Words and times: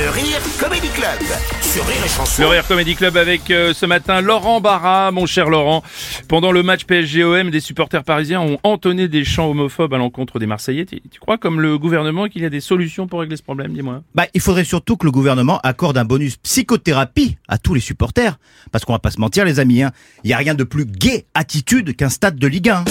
Le 0.00 0.08
Rire 0.08 0.40
Comedy 0.58 0.88
Club 0.88 1.20
sur 1.60 1.86
Rire 1.86 2.02
et 2.02 2.08
Chanson. 2.08 2.40
Le 2.40 2.48
Rire 2.48 2.66
Comedy 2.66 2.94
Club 2.94 3.18
avec 3.18 3.50
euh, 3.50 3.74
ce 3.74 3.84
matin 3.84 4.22
Laurent 4.22 4.62
Barra, 4.62 5.10
mon 5.10 5.26
cher 5.26 5.50
Laurent. 5.50 5.82
Pendant 6.26 6.52
le 6.52 6.62
match 6.62 6.84
PSG-OM, 6.86 7.50
des 7.50 7.60
supporters 7.60 8.02
parisiens 8.02 8.40
ont 8.40 8.58
entonné 8.62 9.08
des 9.08 9.26
chants 9.26 9.50
homophobes 9.50 9.92
à 9.92 9.98
l'encontre 9.98 10.38
des 10.38 10.46
Marseillais. 10.46 10.86
Tu, 10.86 11.02
tu 11.02 11.20
crois, 11.20 11.36
comme 11.36 11.60
le 11.60 11.76
gouvernement, 11.76 12.28
qu'il 12.28 12.40
y 12.40 12.46
a 12.46 12.48
des 12.48 12.62
solutions 12.62 13.08
pour 13.08 13.20
régler 13.20 13.36
ce 13.36 13.42
problème 13.42 13.74
Dis-moi? 13.74 14.00
Bah, 14.14 14.24
il 14.32 14.40
faudrait 14.40 14.64
surtout 14.64 14.96
que 14.96 15.04
le 15.04 15.12
gouvernement 15.12 15.60
accorde 15.62 15.98
un 15.98 16.06
bonus 16.06 16.38
psychothérapie 16.38 17.36
à 17.46 17.58
tous 17.58 17.74
les 17.74 17.80
supporters. 17.80 18.38
Parce 18.72 18.86
qu'on 18.86 18.94
va 18.94 19.00
pas 19.00 19.10
se 19.10 19.20
mentir, 19.20 19.44
les 19.44 19.60
amis, 19.60 19.82
hein. 19.82 19.92
Il 20.24 20.30
y 20.30 20.32
a 20.32 20.38
rien 20.38 20.54
de 20.54 20.64
plus 20.64 20.86
gay 20.86 21.26
attitude 21.34 21.94
qu'un 21.94 22.08
stade 22.08 22.36
de 22.36 22.46
Ligue 22.46 22.70
1. 22.70 22.84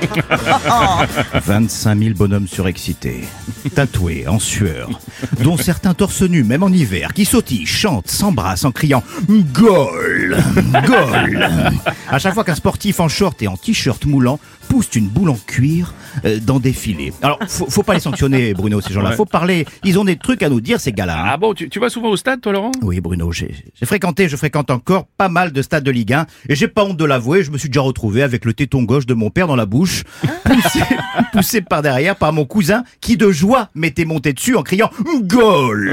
25 1.46 1.98
000 1.98 2.14
bonhommes 2.14 2.48
surexcités, 2.48 3.20
tatoués, 3.74 4.26
en 4.26 4.38
sueur, 4.38 4.88
dont 5.42 5.56
certains 5.56 5.94
torse 5.94 6.22
nus, 6.22 6.44
même 6.44 6.62
en 6.62 6.68
hiver, 6.68 7.12
qui 7.14 7.24
sautillent, 7.24 7.66
chantent, 7.66 8.08
s'embrassent 8.08 8.64
en 8.64 8.72
criant 8.72 9.02
Goal 9.28 10.36
Goal 10.86 11.48
À 12.08 12.18
chaque 12.18 12.34
fois 12.34 12.44
qu'un 12.44 12.54
sportif 12.54 13.00
en 13.00 13.08
short 13.08 13.40
et 13.42 13.48
en 13.48 13.56
t-shirt 13.56 14.04
moulant 14.06 14.38
pousse 14.68 14.88
une 14.94 15.08
boule 15.08 15.30
en 15.30 15.38
cuir 15.46 15.94
euh, 16.24 16.38
dans 16.40 16.60
des 16.60 16.72
filets. 16.72 17.12
Alors, 17.22 17.38
faut, 17.48 17.68
faut 17.68 17.82
pas 17.82 17.94
les 17.94 18.00
sanctionner, 18.00 18.54
Bruno, 18.54 18.80
ces 18.80 18.92
gens-là. 18.92 19.10
Ouais. 19.10 19.16
Faut 19.16 19.24
parler. 19.24 19.66
Ils 19.82 19.98
ont 19.98 20.04
des 20.04 20.16
trucs 20.16 20.44
à 20.44 20.48
nous 20.48 20.60
dire, 20.60 20.78
ces 20.80 20.92
gars-là. 20.92 21.20
hein. 21.24 21.28
Ah 21.32 21.36
bon, 21.36 21.54
tu, 21.54 21.68
tu 21.68 21.80
vas 21.80 21.88
souvent 21.90 22.08
au 22.08 22.16
stade, 22.16 22.40
toi, 22.40 22.52
Laurent? 22.52 22.70
Oui, 22.82 23.00
Bruno, 23.00 23.32
j'ai 23.32 23.52
j'ai 23.74 23.86
fréquenté, 23.86 24.28
je 24.28 24.36
fréquente 24.36 24.70
encore 24.70 25.06
pas 25.16 25.28
mal 25.28 25.50
de 25.52 25.60
stades 25.62 25.82
de 25.82 25.90
Ligue 25.90 26.12
1 26.12 26.26
et 26.48 26.54
j'ai 26.54 26.68
pas 26.68 26.84
honte 26.84 26.96
de 26.96 27.04
l'avouer, 27.04 27.42
je 27.42 27.50
me 27.50 27.58
suis 27.58 27.68
déjà 27.68 27.80
retrouvé 27.80 28.22
avec 28.22 28.44
le 28.44 28.52
téton 28.54 28.82
gauche 28.84 29.06
de 29.06 29.14
mon 29.14 29.30
père 29.30 29.48
dans 29.48 29.56
la 29.56 29.66
bouche, 29.66 29.89
poussé, 30.44 30.80
poussé 31.32 31.60
par 31.68 31.82
derrière 31.82 32.16
par 32.16 32.32
mon 32.32 32.44
cousin 32.44 32.84
qui 33.00 33.16
de 33.16 33.30
joie 33.30 33.68
m'était 33.74 34.04
monté 34.04 34.32
dessus 34.32 34.56
en 34.56 34.62
criant 34.62 34.90
Goal 35.22 35.88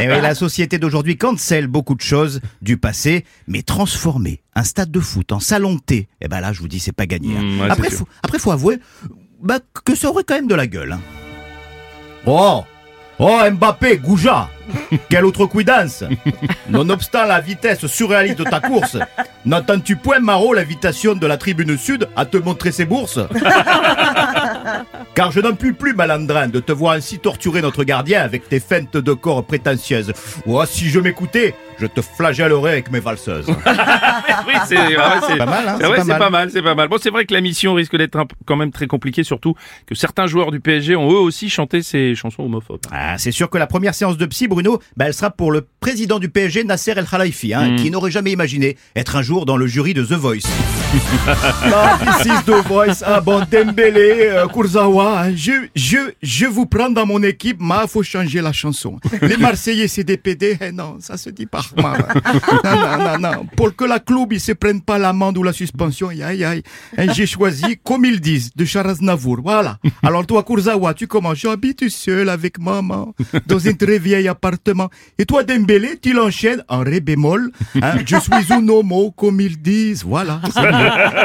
Et 0.00 0.08
oui, 0.08 0.20
la 0.20 0.34
société 0.34 0.78
d'aujourd'hui 0.78 1.16
cancelle 1.16 1.66
beaucoup 1.66 1.94
de 1.94 2.00
choses 2.00 2.40
du 2.62 2.76
passé, 2.76 3.24
mais 3.46 3.62
transformer 3.62 4.40
un 4.54 4.64
stade 4.64 4.90
de 4.90 5.00
foot 5.00 5.32
en 5.32 5.40
salon 5.40 5.74
de 5.74 5.80
thé, 5.80 6.08
eh 6.20 6.28
ben 6.28 6.40
là, 6.40 6.52
je 6.52 6.60
vous 6.60 6.68
dis, 6.68 6.80
c'est 6.80 6.92
pas 6.92 7.06
gagné. 7.06 7.36
hein. 7.36 7.42
Mmh, 7.42 7.60
ouais, 7.60 7.70
après, 7.70 7.90
faut, 7.90 8.08
après, 8.22 8.38
faut 8.38 8.50
avouer 8.50 8.78
bah, 9.42 9.58
que 9.84 9.94
ça 9.94 10.08
aurait 10.08 10.24
quand 10.24 10.34
même 10.34 10.48
de 10.48 10.54
la 10.54 10.66
gueule. 10.66 10.92
hein. 10.92 11.00
Oh 12.26 12.64
Oh 13.20 13.40
Mbappé, 13.50 13.98
Gouja 13.98 14.48
Quelle 15.08 15.24
autre 15.24 15.46
cuidance 15.46 16.04
Nonobstant 16.68 17.24
la 17.24 17.40
vitesse 17.40 17.86
surréaliste 17.86 18.38
de 18.38 18.44
ta 18.44 18.60
course, 18.60 18.96
n'entends-tu 19.44 19.96
point, 19.96 20.20
Maro, 20.20 20.54
l'invitation 20.54 21.14
de 21.14 21.26
la 21.26 21.36
tribune 21.36 21.76
sud 21.76 22.08
à 22.16 22.24
te 22.26 22.36
montrer 22.36 22.72
ses 22.72 22.84
bourses 22.84 23.20
Car 25.14 25.32
je 25.32 25.40
n'en 25.40 25.54
puis 25.54 25.72
plus, 25.72 25.94
malandrin, 25.94 26.48
de 26.48 26.60
te 26.60 26.72
voir 26.72 26.94
ainsi 26.94 27.18
torturer 27.18 27.62
notre 27.62 27.84
gardien 27.84 28.22
avec 28.22 28.48
tes 28.48 28.60
feintes 28.60 28.96
de 28.96 29.12
corps 29.12 29.44
prétentieuses. 29.44 30.12
Oh, 30.46 30.64
si 30.66 30.88
je 30.88 31.00
m'écoutais, 31.00 31.54
je 31.80 31.86
te 31.86 32.00
flagellerais 32.00 32.72
avec 32.72 32.90
mes 32.90 33.00
valseuses. 33.00 33.46
Oui, 34.46 34.54
c'est 34.66 34.76
Pas 34.76 35.46
mal, 35.46 35.68
hein, 35.68 35.76
c'est 35.78 35.86
pas 35.86 36.04
mal. 36.04 36.18
pas 36.18 36.30
mal, 36.30 36.50
c'est 36.50 36.62
pas 36.62 36.74
mal. 36.74 36.88
Bon, 36.88 36.96
c'est 37.00 37.10
vrai 37.10 37.26
que 37.26 37.34
la 37.34 37.40
mission 37.42 37.74
risque 37.74 37.96
d'être 37.96 38.18
quand 38.46 38.56
même 38.56 38.70
très 38.70 38.86
compliquée, 38.86 39.22
surtout 39.24 39.54
que 39.86 39.94
certains 39.94 40.26
joueurs 40.26 40.50
du 40.50 40.60
PSG 40.60 40.96
ont 40.96 41.10
eux 41.12 41.18
aussi 41.18 41.50
chanté 41.50 41.82
ces 41.82 42.14
chansons 42.14 42.44
homophobes. 42.44 42.80
Ah, 42.90 43.18
c'est 43.18 43.32
sûr 43.32 43.50
que 43.50 43.58
la 43.58 43.66
première 43.66 43.94
séance 43.94 44.16
de 44.16 44.24
psy, 44.26 44.48
Bruno, 44.48 44.80
bah, 44.96 45.06
elle 45.08 45.14
sera 45.14 45.30
pour 45.30 45.50
le 45.52 45.66
président 45.80 46.18
du 46.18 46.30
PSG, 46.30 46.64
Nasser 46.64 46.92
El 46.96 47.04
Khalifi, 47.04 47.52
hein, 47.52 47.76
qui 47.76 47.90
n'aurait 47.90 48.10
jamais 48.10 48.30
imaginé 48.32 48.76
être 48.96 49.16
un 49.16 49.22
jour 49.22 49.44
dans 49.44 49.56
le 49.58 49.66
jury 49.66 49.92
de 49.92 50.02
The 50.04 50.12
Voice. 50.12 50.48
This 52.22 52.26
is 52.26 52.44
the 52.46 52.62
voice. 52.66 53.02
Ah 53.04 53.20
bon, 53.20 53.44
Dembélé, 53.50 54.28
euh, 54.30 54.46
Kurzawa, 54.46 55.24
hein, 55.24 55.32
je, 55.36 55.52
je, 55.76 55.98
je 56.22 56.46
vous 56.46 56.64
prends 56.66 56.88
dans 56.90 57.04
mon 57.06 57.22
équipe, 57.22 57.58
mais 57.60 57.86
faut 57.88 58.02
changer 58.02 58.40
la 58.40 58.52
chanson. 58.52 58.96
Les 59.20 59.36
Marseillais, 59.36 59.88
c'est 59.88 60.04
des 60.04 60.16
PD, 60.16 60.56
eh 60.60 60.72
non, 60.72 60.96
ça 61.00 61.16
se 61.16 61.28
dit 61.30 61.46
pas. 61.46 61.64
Non, 62.64 62.76
non, 62.76 62.98
non, 62.98 63.18
non. 63.18 63.46
Pour 63.56 63.74
que 63.74 63.84
la 63.84 63.98
club, 64.00 64.32
ils 64.32 64.40
se 64.40 64.52
prennent 64.52 64.80
pas 64.82 64.98
l'amende 64.98 65.38
ou 65.38 65.42
la 65.42 65.52
suspension, 65.52 66.08
aïe, 66.08 66.22
aïe. 66.44 66.62
Hein, 66.96 67.06
J'ai 67.12 67.26
choisi, 67.26 67.78
comme 67.84 68.04
ils 68.04 68.20
disent, 68.20 68.50
de 68.54 68.64
Charaznavour, 68.64 69.40
voilà. 69.42 69.78
Alors 70.02 70.26
toi, 70.26 70.42
Kurzawa, 70.42 70.94
tu 70.94 71.06
commences, 71.06 71.38
j'habite 71.38 71.88
seul 71.88 72.28
avec 72.28 72.58
maman, 72.58 73.14
dans 73.46 73.66
un 73.66 73.72
très 73.72 73.98
vieil 73.98 74.28
appartement. 74.28 74.88
Et 75.18 75.24
toi, 75.26 75.42
Dembélé, 75.44 75.98
tu 76.00 76.12
l'enchaînes 76.12 76.62
en 76.68 76.80
ré 76.80 77.00
bémol, 77.00 77.50
hein, 77.82 77.94
je 78.06 78.16
suis 78.16 78.52
un 78.52 78.68
homo, 78.68 79.10
comme 79.12 79.40
ils 79.40 79.60
disent, 79.60 80.04
voilà. 80.04 80.40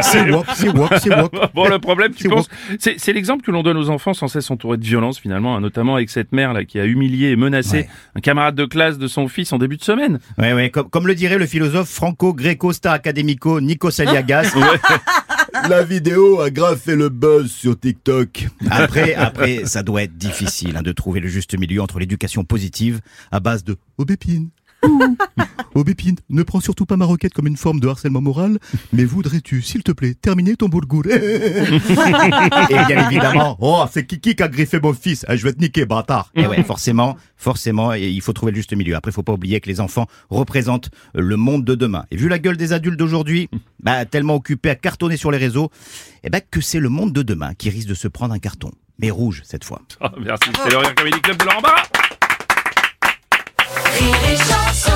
C'est 0.02 0.30
wop, 0.32 0.46
c'est 0.56 0.70
wop, 0.70 0.94
c'est 1.02 1.16
wop. 1.16 1.36
Bon, 1.54 1.68
le 1.68 1.80
problème, 1.80 2.14
tu 2.14 2.30
penses, 2.30 2.48
c'est 2.80 3.00
c'est 3.00 3.14
l'exemple 3.14 3.44
que 3.44 3.52
l'on 3.52 3.64
donne 3.64 3.78
aux 3.78 3.90
enfants 3.90 4.14
sans 4.14 4.28
cesse 4.28 4.50
entourés 4.52 4.78
de 4.78 4.86
violence 4.86 5.20
finalement, 5.20 5.56
hein, 5.56 5.62
notamment 5.62 5.96
avec 5.96 6.10
cette 6.10 6.32
mère 6.32 6.54
là 6.54 6.64
qui 6.66 6.80
a 6.80 6.86
humilié 6.86 7.30
et 7.32 7.36
menacé 7.36 7.74
Ouais. 7.74 7.90
un 8.16 8.20
camarade 8.20 8.56
de 8.56 8.66
classe 8.66 8.98
de 8.98 9.08
son 9.08 9.28
fils 9.28 9.52
en 9.54 9.58
début 9.58 9.78
de 9.78 9.84
semaine. 9.84 10.20
Ouais, 10.38 10.54
ouais, 10.54 10.70
comme, 10.70 10.90
comme 10.90 11.08
le 11.08 11.16
dirait 11.16 11.38
le 11.38 11.46
philosophe 11.46 11.90
franco-gréco-star 11.90 12.94
académico 12.94 13.62
Nikos 13.62 14.02
Aliagas. 14.02 14.54
La 15.70 15.84
vidéo 15.84 16.42
a 16.42 16.50
grave 16.50 16.80
fait 16.80 16.96
le 16.96 17.10
buzz 17.10 17.52
sur 17.52 17.80
TikTok. 17.80 18.48
Après, 18.72 19.14
après, 19.16 19.66
ça 19.66 19.84
doit 19.84 20.04
être 20.04 20.18
difficile 20.18 20.76
hein, 20.78 20.82
de 20.82 20.92
trouver 20.92 21.20
le 21.20 21.28
juste 21.28 21.58
milieu 21.58 21.82
entre 21.82 22.00
l'éducation 22.00 22.44
positive 22.44 23.02
à 23.32 23.40
base 23.40 23.64
de 23.64 23.78
Aubépine. 23.98 24.50
Ouh. 24.84 25.18
Aubépine, 25.76 26.18
ne 26.30 26.44
prends 26.44 26.60
surtout 26.60 26.86
pas 26.86 26.98
ma 26.98 27.06
requête 27.06 27.34
comme 27.34 27.48
une 27.48 27.58
forme 27.58 27.80
de 27.80 27.88
harcèlement 27.88 28.22
moral, 28.22 28.60
mais 28.92 29.06
voudrais-tu, 29.06 29.62
s'il 29.62 29.82
te 29.82 29.92
plaît, 29.92 30.14
terminer 30.14 30.56
ton 30.56 30.70
bourgour 30.70 31.04
et 31.08 31.20
bien 32.88 33.10
évidemment 33.10 33.58
Oh, 33.60 33.84
c'est 33.92 34.06
Kiki 34.06 34.36
qui 34.36 34.44
a 34.44 34.48
griffé 34.48 34.80
mon 34.80 34.94
fils. 34.94 35.26
Eh, 35.30 35.38
je 35.38 35.44
vais 35.44 35.54
te 35.54 35.60
niquer, 35.60 35.86
bâtard. 35.86 36.32
Et 36.36 36.46
ouais, 36.46 36.64
forcément, 36.64 37.18
forcément, 37.38 37.94
et 37.94 38.08
il 38.08 38.22
faut 38.22 38.34
trouver 38.34 38.52
le 38.52 38.58
juste 38.58 38.74
milieu. 38.74 38.96
Après, 38.96 39.12
faut 39.12 39.24
pas 39.24 39.34
oublier 39.34 39.60
que 39.62 39.70
les 39.70 39.80
enfants 39.80 40.08
représentent 40.30 40.90
le 41.16 41.38
monde 41.38 41.66
de 41.66 41.76
demain. 41.76 42.06
Et 42.12 42.18
vu 42.18 42.30
la 42.30 42.40
gueule 42.40 42.58
des 42.58 42.74
adultes 42.74 43.00
d'aujourd'hui, 43.00 43.50
bah, 43.80 44.06
tellement 44.06 44.36
occupés 44.36 44.70
à 44.70 44.76
cartonner 44.76 45.18
sur 45.18 45.32
les 45.32 45.38
réseaux, 45.38 45.70
eh 46.24 46.30
ben, 46.30 46.42
que 46.52 46.62
c'est 46.62 46.80
le 46.80 46.90
monde 46.90 47.14
de 47.14 47.24
demain 47.24 47.54
qui 47.56 47.70
risque 47.70 47.88
de 47.88 47.96
se 47.96 48.08
prendre 48.08 48.34
un 48.34 48.40
carton. 48.40 48.72
Mais 49.00 49.10
rouge, 49.10 49.42
cette 49.44 49.64
fois. 49.64 49.82
Ah, 50.02 50.12
merci, 50.20 50.50
c'est 50.64 50.70
le 50.70 51.20
Club 51.20 51.38
de 51.38 51.46
Laurent 51.46 51.62
Barra. 51.62 51.84
Rire 53.96 54.16
et 54.32 54.38
chanson 54.38 54.93